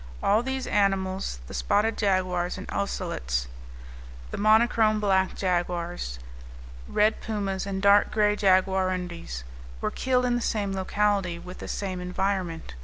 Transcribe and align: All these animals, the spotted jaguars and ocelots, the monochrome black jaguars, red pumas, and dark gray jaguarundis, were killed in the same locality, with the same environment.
All 0.23 0.41
these 0.41 0.65
animals, 0.65 1.39
the 1.45 1.53
spotted 1.53 1.95
jaguars 1.95 2.57
and 2.57 2.65
ocelots, 2.73 3.47
the 4.31 4.37
monochrome 4.39 4.99
black 4.99 5.35
jaguars, 5.35 6.17
red 6.87 7.21
pumas, 7.21 7.67
and 7.67 7.83
dark 7.83 8.09
gray 8.09 8.35
jaguarundis, 8.35 9.43
were 9.79 9.91
killed 9.91 10.25
in 10.25 10.33
the 10.33 10.41
same 10.41 10.73
locality, 10.73 11.37
with 11.37 11.59
the 11.59 11.67
same 11.67 11.99
environment. 11.99 12.73